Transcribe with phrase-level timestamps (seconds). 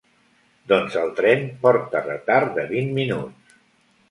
[0.71, 3.57] Doncs el tren porta retard de vint minuts.